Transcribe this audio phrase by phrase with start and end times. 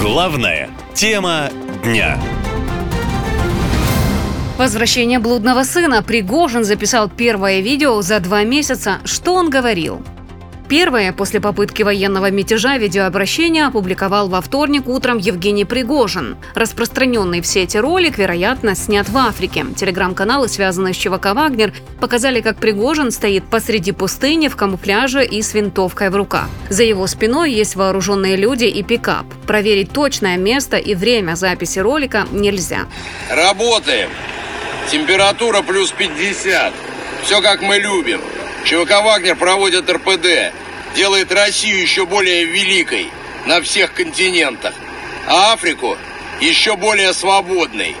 [0.00, 1.50] Главная тема
[1.82, 2.20] дня.
[4.56, 6.04] Возвращение блудного сына.
[6.04, 8.98] Пригожин записал первое видео за два месяца.
[9.04, 10.00] Что он говорил?
[10.68, 16.36] Первое после попытки военного мятежа видеообращение опубликовал во вторник утром Евгений Пригожин.
[16.54, 19.64] Распространенный в сети ролик, вероятно, снят в Африке.
[19.74, 25.54] Телеграм-каналы, связанные с ЧВК «Вагнер», показали, как Пригожин стоит посреди пустыни в камуфляже и с
[25.54, 26.48] винтовкой в руках.
[26.68, 29.24] За его спиной есть вооруженные люди и пикап.
[29.46, 32.80] Проверить точное место и время записи ролика нельзя.
[33.30, 34.10] Работаем.
[34.90, 36.74] Температура плюс 50.
[37.22, 38.20] Все как мы любим.
[38.68, 40.52] ЧВК «Вагнер» проводит РПД,
[40.94, 43.10] делает Россию еще более великой
[43.46, 44.74] на всех континентах,
[45.26, 45.96] а Африку
[46.38, 47.96] еще более свободной.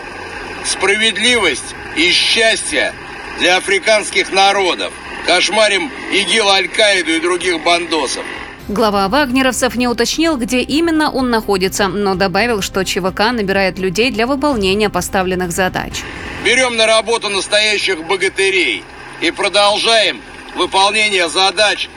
[0.66, 2.92] Справедливость и счастье
[3.38, 4.92] для африканских народов.
[5.26, 8.26] Кошмарим ИГИЛ, Аль-Каиду и других бандосов.
[8.68, 14.26] Глава вагнеровцев не уточнил, где именно он находится, но добавил, что ЧВК набирает людей для
[14.26, 16.02] выполнения поставленных задач.
[16.44, 18.84] Берем на работу настоящих богатырей
[19.22, 20.20] и продолжаем
[20.58, 21.88] выполнение задач,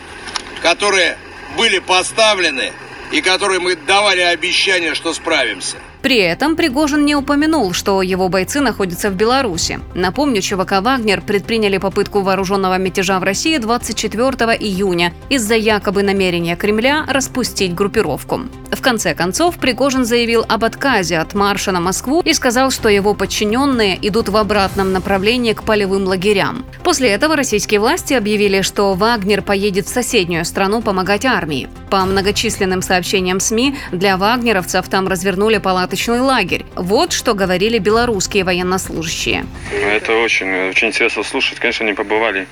[0.61, 1.17] которые
[1.57, 2.71] были поставлены
[3.11, 5.77] и которые мы давали обещание, что справимся.
[6.01, 9.79] При этом Пригожин не упомянул, что его бойцы находятся в Беларуси.
[9.93, 14.29] Напомню, ЧВК «Вагнер» предприняли попытку вооруженного мятежа в России 24
[14.59, 18.41] июня из-за якобы намерения Кремля распустить группировку.
[18.71, 23.13] В конце концов, Пригожин заявил об отказе от марша на Москву и сказал, что его
[23.13, 26.65] подчиненные идут в обратном направлении к полевым лагерям.
[26.83, 31.69] После этого российские власти объявили, что Вагнер поедет в соседнюю страну помогать армии.
[31.91, 35.57] По многочисленным сообщениям СМИ, для вагнеровцев там развернули
[35.91, 36.65] палаточный лагерь.
[36.75, 39.45] Вот что говорили белорусские военнослужащие.
[39.71, 41.59] Это очень, очень интересно слушать.
[41.59, 42.47] Конечно, они побывали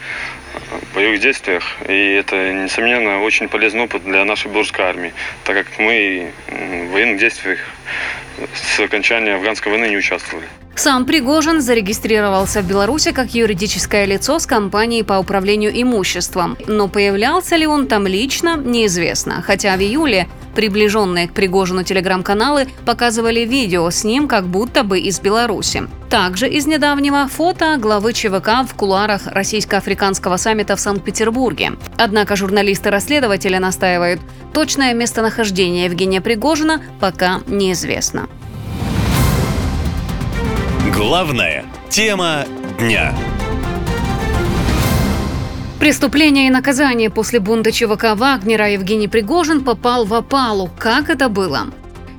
[0.92, 5.14] в боевых действиях, и это, несомненно, очень полезный опыт для нашей белорусской армии,
[5.46, 7.60] так как мы в военных действиях
[8.54, 10.46] с окончания афганской войны не участвовали.
[10.76, 16.58] Сам Пригожин зарегистрировался в Беларуси как юридическое лицо с компанией по управлению имуществом.
[16.68, 19.42] Но появлялся ли он там лично, неизвестно.
[19.42, 25.22] Хотя в июле приближенные к Пригожину телеграм-каналы показывали видео с ним как будто бы из
[25.22, 25.84] Беларуси.
[26.10, 31.78] Также из недавнего фото главы ЧВК в кулуарах российско-африканского саммита в Санкт-Петербурге.
[31.98, 34.20] Однако журналисты-расследователи настаивают,
[34.54, 38.28] точное местонахождение Евгения Пригожина пока неизвестно.
[40.94, 42.44] Главная тема
[42.78, 43.16] дня.
[45.80, 50.70] Преступление и наказание после бунта ЧВК Вагнера Евгений Пригожин попал в опалу.
[50.78, 51.68] Как это было?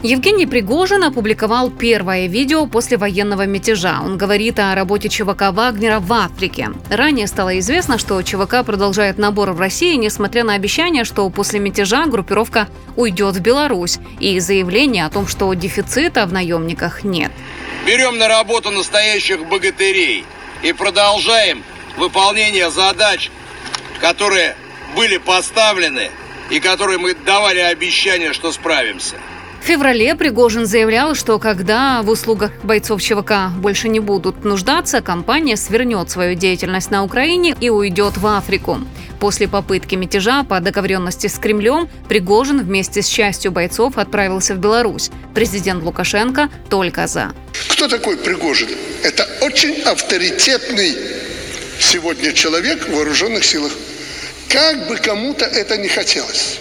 [0.02, 4.00] Евгений Пригожин опубликовал первое видео после военного мятежа.
[4.02, 6.70] Он говорит о работе ЧВК Вагнера в Африке.
[6.88, 12.06] Ранее стало известно, что ЧВК продолжает набор в России, несмотря на обещание, что после мятежа
[12.06, 12.66] группировка
[12.96, 17.30] уйдет в Беларусь и заявление о том, что дефицита в наемниках нет.
[17.86, 20.24] Берем на работу настоящих богатырей
[20.62, 21.62] и продолжаем
[21.98, 23.30] выполнение задач,
[24.00, 24.56] которые
[24.96, 26.10] были поставлены
[26.50, 29.16] и которые мы давали обещание, что справимся.
[29.60, 35.56] В феврале Пригожин заявлял, что когда в услугах бойцов ЧВК больше не будут нуждаться, компания
[35.56, 38.78] свернет свою деятельность на Украине и уйдет в Африку.
[39.20, 45.10] После попытки мятежа по договоренности с Кремлем Пригожин вместе с частью бойцов отправился в Беларусь.
[45.34, 47.32] Президент Лукашенко только за.
[47.68, 48.70] Кто такой Пригожин?
[49.04, 50.96] Это очень авторитетный
[51.80, 53.72] сегодня человек в вооруженных силах.
[54.48, 56.60] Как бы кому-то это не хотелось.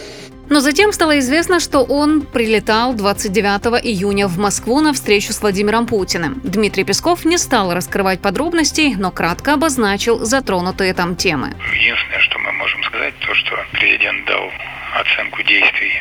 [0.50, 5.86] Но затем стало известно, что он прилетал 29 июня в Москву на встречу с Владимиром
[5.86, 6.42] Путиным.
[6.44, 11.54] Дмитрий Песков не стал раскрывать подробностей, но кратко обозначил затронутые там темы.
[11.72, 14.50] Единственное, что мы можем сказать, то, что президент дал
[14.96, 15.92] оценку действий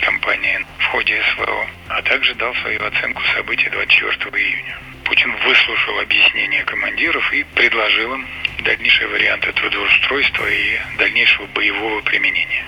[0.00, 4.78] компании в ходе СВО, а также дал свою оценку событий 24 июня.
[5.06, 8.26] Путин выслушал объяснения командиров и предложил им
[8.64, 12.64] дальнейшие варианты трудоустройства и дальнейшего боевого применения.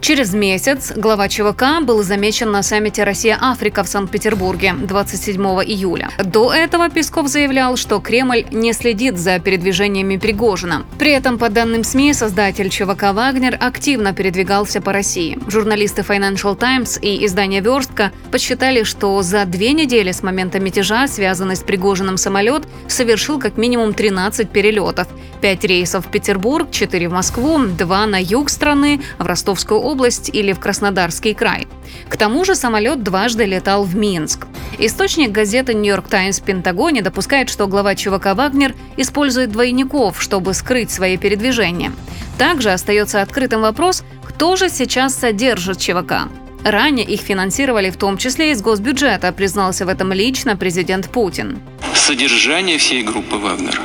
[0.00, 6.10] Через месяц глава ЧВК был замечен на саммите Россия-Африка в Санкт-Петербурге 27 июля.
[6.24, 10.86] До этого Песков заявлял, что Кремль не следит за передвижениями Пригожина.
[10.98, 15.38] При этом, по данным СМИ, создатель ЧВК «Вагнер» активно передвигался по России.
[15.48, 21.56] Журналисты Financial Times и издание «Верстка» подсчитали, что за две недели с момента мятежа, связанный
[21.56, 25.08] с Пригожиным самолет, совершил как минимум 13 перелетов.
[25.40, 30.52] 5 рейсов в Петербург, 4 в Москву, 2 на юг страны, в Ростовскую область или
[30.52, 31.66] в Краснодарский край.
[32.08, 34.46] К тому же самолет дважды летал в Минск.
[34.78, 41.16] Источник газеты «Нью-Йорк Таймс» Пентагоне допускает, что глава ЧВК «Вагнер» использует двойников, чтобы скрыть свои
[41.16, 41.92] передвижения.
[42.38, 46.28] Также остается открытым вопрос, кто же сейчас содержит ЧВК.
[46.64, 51.60] Ранее их финансировали в том числе из госбюджета, признался в этом лично президент Путин.
[51.94, 53.80] Содержание всей группы «Вагнер»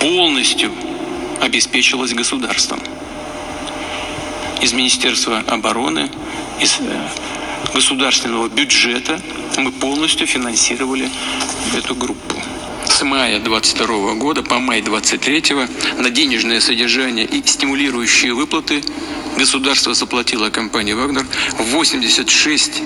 [0.00, 0.72] полностью
[1.40, 2.80] обеспечилось государством.
[4.60, 6.10] Из Министерства обороны,
[6.60, 7.08] из э,
[7.72, 9.20] государственного бюджета
[9.56, 11.08] мы полностью финансировали
[11.76, 12.34] эту группу.
[12.86, 15.54] С мая 22 года по май 23
[15.98, 18.82] на денежное содержание и стимулирующие выплаты
[19.36, 21.26] государство заплатило компании «Вагнер»
[21.58, 22.82] 86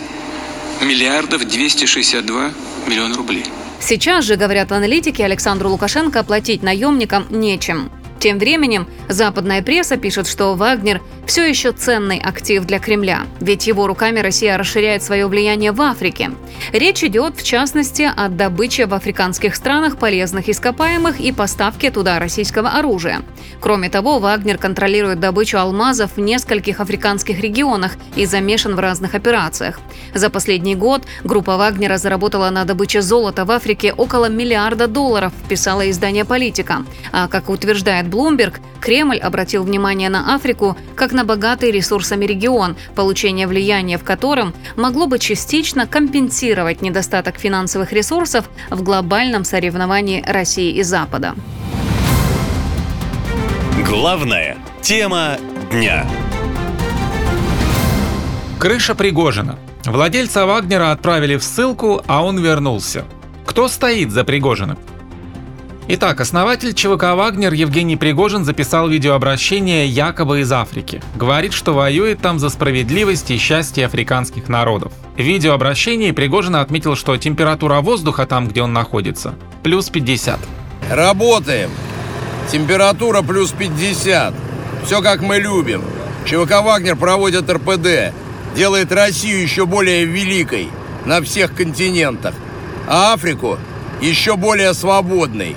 [0.82, 2.52] миллиардов 262
[2.86, 3.44] миллиона рублей.
[3.84, 7.90] Сейчас же, говорят аналитики, Александру Лукашенко платить наемникам нечем.
[8.20, 13.86] Тем временем западная пресса пишет, что Вагнер все еще ценный актив для Кремля, ведь его
[13.86, 16.30] руками Россия расширяет свое влияние в Африке.
[16.72, 22.70] Речь идет, в частности, о добыче в африканских странах полезных ископаемых и поставке туда российского
[22.70, 23.22] оружия.
[23.60, 29.80] Кроме того, Вагнер контролирует добычу алмазов в нескольких африканских регионах и замешан в разных операциях.
[30.14, 35.88] За последний год группа Вагнера заработала на добыче золота в Африке около миллиарда долларов, писала
[35.90, 36.84] издание «Политика».
[37.12, 43.46] А, как утверждает Bloomberg, Кремль обратил внимание на Африку как на богатый ресурсами регион, получение
[43.46, 50.82] влияния в котором могло бы частично компенсировать недостаток финансовых ресурсов в глобальном соревновании России и
[50.82, 51.37] Запада.
[53.87, 55.37] Главная тема
[55.70, 56.05] дня.
[58.58, 59.58] Крыша Пригожина.
[59.84, 63.05] Владельца Вагнера отправили в ссылку, а он вернулся.
[63.46, 64.79] Кто стоит за Пригожиным?
[65.88, 71.02] Итак, основатель ЧВК «Вагнер» Евгений Пригожин записал видеообращение якобы из Африки.
[71.17, 74.93] Говорит, что воюет там за справедливость и счастье африканских народов.
[75.17, 79.34] В видеообращении Пригожин отметил, что температура воздуха там, где он находится,
[79.64, 80.38] плюс 50.
[80.88, 81.70] Работаем.
[82.50, 84.34] Температура плюс 50.
[84.87, 85.82] Все как мы любим.
[86.25, 88.14] ЧВК «Вагнер» проводит РПД.
[88.55, 90.69] Делает Россию еще более великой
[91.06, 92.34] на всех континентах.
[92.87, 93.58] А Африку
[94.00, 95.56] еще более свободной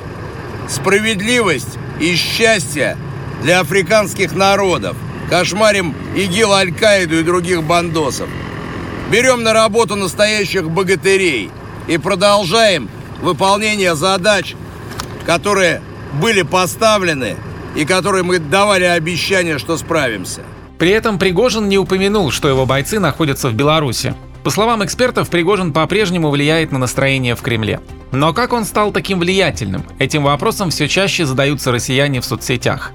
[0.69, 2.97] справедливость и счастье
[3.41, 4.95] для африканских народов.
[5.29, 8.29] Кошмарим ИГИЛ, Аль-Каиду и других бандосов.
[9.11, 11.51] Берем на работу настоящих богатырей
[11.87, 12.89] и продолжаем
[13.21, 14.55] выполнение задач,
[15.25, 15.81] которые
[16.21, 17.37] были поставлены
[17.75, 20.41] и которые мы давали обещание, что справимся.
[20.77, 24.13] При этом Пригожин не упомянул, что его бойцы находятся в Беларуси.
[24.45, 27.79] По словам экспертов, Пригожин по-прежнему влияет на настроение в Кремле.
[28.11, 29.83] Но как он стал таким влиятельным?
[29.97, 32.91] Этим вопросом все чаще задаются россияне в соцсетях.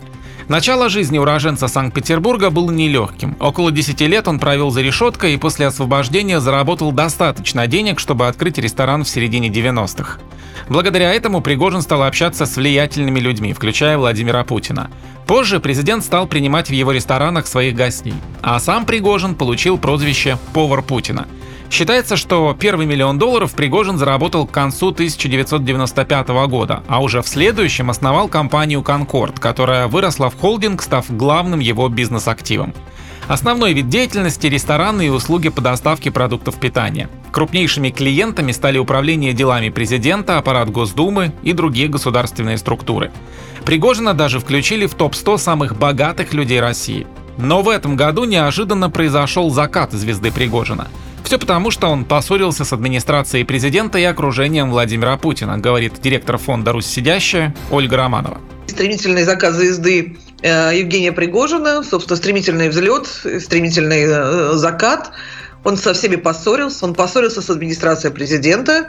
[0.46, 3.36] Начало жизни уроженца Санкт-Петербурга было нелегким.
[3.40, 8.58] Около 10 лет он провел за решеткой и после освобождения заработал достаточно денег, чтобы открыть
[8.58, 10.20] ресторан в середине 90-х.
[10.68, 14.88] Благодаря этому Пригожин стал общаться с влиятельными людьми, включая Владимира Путина.
[15.26, 20.82] Позже президент стал принимать в его ресторанах своих гостей, а сам Пригожин получил прозвище «повар
[20.82, 21.26] Путина».
[21.70, 27.90] Считается, что первый миллион долларов Пригожин заработал к концу 1995 года, а уже в следующем
[27.90, 32.74] основал компанию «Конкорд», которая выросла в холдинг, став главным его бизнес-активом.
[33.28, 37.08] Основной вид деятельности– рестораны и услуги по доставке продуктов питания.
[37.30, 43.12] Крупнейшими клиентами стали управление делами президента, аппарат Госдумы и другие государственные структуры.
[43.64, 47.06] Пригожина даже включили в топ-100 самых богатых людей России.
[47.38, 50.88] Но в этом году неожиданно произошел закат звезды Пригожина–
[51.30, 56.72] все потому, что он поссорился с администрацией президента и окружением Владимира Путина, говорит директор фонда
[56.72, 58.40] «Русь сидящая» Ольга Романова.
[58.66, 65.12] Стремительные заказы езды э, Евгения Пригожина, собственно, стремительный взлет, стремительный э, закат.
[65.62, 68.88] Он со всеми поссорился, он поссорился с администрацией президента,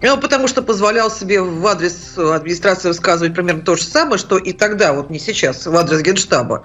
[0.00, 4.50] э, потому что позволял себе в адрес администрации высказывать примерно то же самое, что и
[4.50, 6.64] тогда, вот не сейчас, в адрес Генштаба,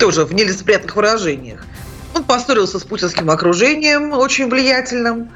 [0.00, 1.64] тоже в нелицеприятных выражениях.
[2.14, 5.30] Он поссорился с путинским окружением, очень влиятельным.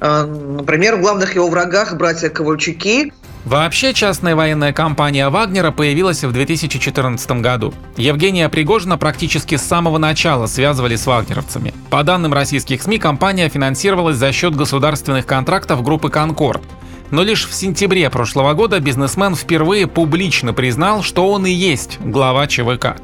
[0.00, 3.12] А, например, в главных его врагах братья Ковальчуки.
[3.44, 7.72] Вообще, частная военная компания Вагнера появилась в 2014 году.
[7.96, 11.72] Евгения Пригожина практически с самого начала связывали с вагнеровцами.
[11.88, 16.62] По данным российских СМИ, компания финансировалась за счет государственных контрактов группы «Конкорд».
[17.10, 22.46] Но лишь в сентябре прошлого года бизнесмен впервые публично признал, что он и есть глава
[22.46, 22.96] ЧВК.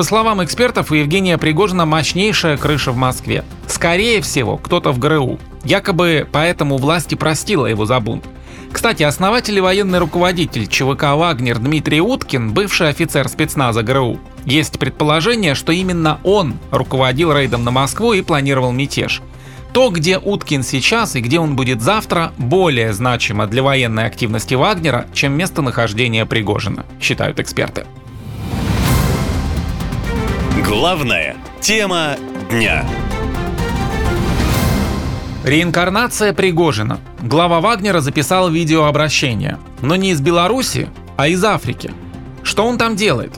[0.00, 3.44] По словам экспертов, у Евгения Пригожина мощнейшая крыша в Москве.
[3.66, 5.38] Скорее всего, кто-то в ГРУ.
[5.62, 8.24] Якобы поэтому власти простила его за бунт.
[8.72, 14.18] Кстати, основатель и военный руководитель ЧВК «Вагнер» Дмитрий Уткин, бывший офицер спецназа ГРУ.
[14.46, 19.20] Есть предположение, что именно он руководил рейдом на Москву и планировал мятеж.
[19.74, 25.08] То, где Уткин сейчас и где он будет завтра, более значимо для военной активности Вагнера,
[25.12, 27.84] чем местонахождение Пригожина, считают эксперты.
[30.64, 32.16] Главная тема
[32.50, 32.86] дня.
[35.42, 37.00] Реинкарнация Пригожина.
[37.22, 39.58] Глава Вагнера записал видеообращение.
[39.80, 41.92] Но не из Беларуси, а из Африки.
[42.42, 43.32] Что он там делает?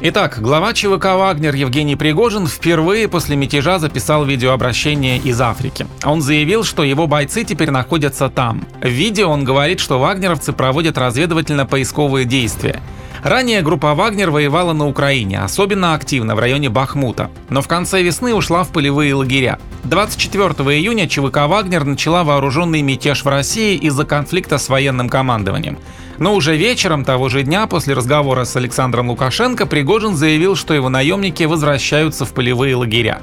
[0.00, 5.88] Итак, глава ЧВК «Вагнер» Евгений Пригожин впервые после мятежа записал видеообращение из Африки.
[6.04, 8.64] Он заявил, что его бойцы теперь находятся там.
[8.80, 12.80] В видео он говорит, что вагнеровцы проводят разведывательно-поисковые действия.
[13.28, 18.32] Ранее группа «Вагнер» воевала на Украине, особенно активно в районе Бахмута, но в конце весны
[18.32, 19.58] ушла в полевые лагеря.
[19.84, 25.76] 24 июня ЧВК «Вагнер» начала вооруженный мятеж в России из-за конфликта с военным командованием.
[26.16, 30.88] Но уже вечером того же дня, после разговора с Александром Лукашенко, Пригожин заявил, что его
[30.88, 33.20] наемники возвращаются в полевые лагеря.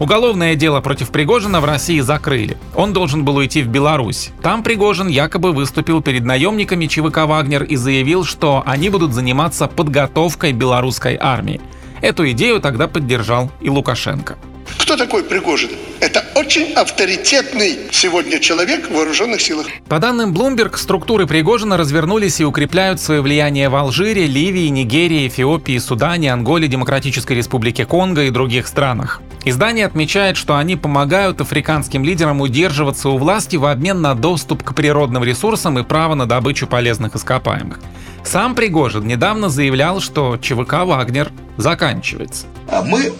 [0.00, 2.56] Уголовное дело против Пригожина в России закрыли.
[2.74, 4.30] Он должен был уйти в Беларусь.
[4.42, 10.54] Там Пригожин якобы выступил перед наемниками ЧВК «Вагнер» и заявил, что они будут заниматься подготовкой
[10.54, 11.60] белорусской армии.
[12.00, 14.38] Эту идею тогда поддержал и Лукашенко.
[14.78, 15.70] Кто такой Пригожин?
[16.00, 19.66] Это очень авторитетный сегодня человек в вооруженных силах.
[19.88, 25.78] По данным Bloomberg, структуры Пригожина развернулись и укрепляют свое влияние в Алжире, Ливии, Нигерии, Эфиопии,
[25.78, 29.20] Судане, Анголе, Демократической Республике Конго и других странах.
[29.44, 34.74] Издание отмечает, что они помогают африканским лидерам удерживаться у власти в обмен на доступ к
[34.74, 37.80] природным ресурсам и право на добычу полезных ископаемых.
[38.22, 42.46] Сам Пригожин недавно заявлял, что ЧВК «Вагнер» заканчивается.
[42.68, 43.12] А мы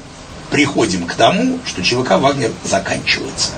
[0.50, 3.52] приходим к тому, что ЧВК «Вагнер» заканчивается.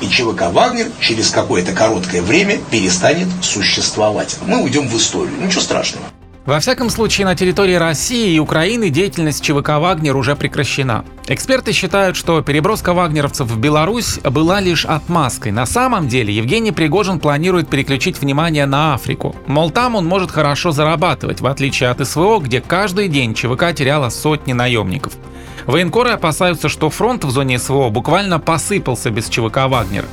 [0.00, 4.38] И ЧВК «Вагнер» через какое-то короткое время перестанет существовать.
[4.46, 5.34] Мы уйдем в историю.
[5.42, 6.06] Ничего страшного.
[6.48, 11.04] Во всяком случае, на территории России и Украины деятельность ЧВК «Вагнер» уже прекращена.
[11.26, 15.52] Эксперты считают, что переброска вагнеровцев в Беларусь была лишь отмазкой.
[15.52, 19.36] На самом деле Евгений Пригожин планирует переключить внимание на Африку.
[19.46, 24.08] Мол, там он может хорошо зарабатывать, в отличие от СВО, где каждый день ЧВК теряла
[24.08, 25.12] сотни наемников.
[25.68, 30.06] Военкоры опасаются, что фронт в зоне СВО буквально посыпался без ЧВК «Вагнер».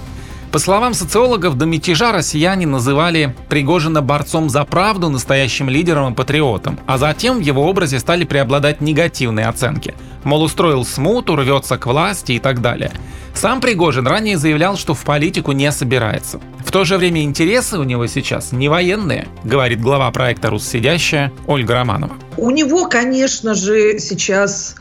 [0.52, 6.78] По словам социологов, до мятежа россияне называли Пригожина борцом за правду, настоящим лидером и патриотом,
[6.88, 9.96] а затем в его образе стали преобладать негативные оценки.
[10.26, 12.92] Мол, устроил смуту, рвется к власти и так далее.
[13.34, 16.42] Сам Пригожин ранее заявлял, что в политику не собирается.
[16.66, 21.76] В то же время интересы у него сейчас не военные, говорит глава проекта «Руссидящая» Ольга
[21.76, 22.14] Романова.
[22.36, 24.76] У него, конечно же, сейчас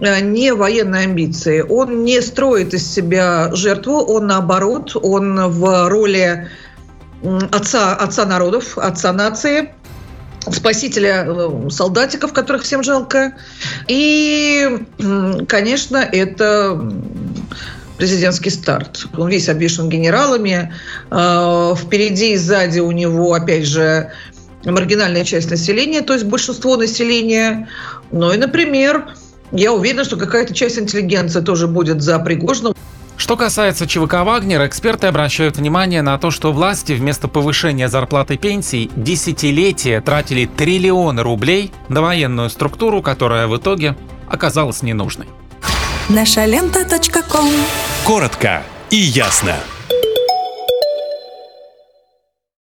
[0.00, 1.60] не военные амбиции.
[1.60, 6.48] Он не строит из себя жертву, он наоборот, он в роли
[7.50, 9.72] отца, отца народов, отца нации,
[10.50, 13.34] спасителя э, солдатиков, которых всем жалко.
[13.88, 14.86] И,
[15.48, 16.80] конечно, это
[17.96, 19.06] президентский старт.
[19.16, 20.72] Он весь обвешен генералами.
[21.10, 24.12] Э, впереди и сзади у него, опять же,
[24.64, 27.68] маргинальная часть населения, то есть большинство населения.
[28.10, 29.08] Ну и, например,
[29.52, 32.74] я уверена, что какая-то часть интеллигенции тоже будет за Пригожину.
[33.16, 38.90] Что касается ЧВК «Вагнер», эксперты обращают внимание на то, что власти вместо повышения зарплаты пенсий
[38.94, 43.96] десятилетия тратили триллионы рублей на военную структуру, которая в итоге
[44.28, 45.26] оказалась ненужной.
[46.08, 46.86] Наша лента.
[48.04, 49.56] Коротко и ясно.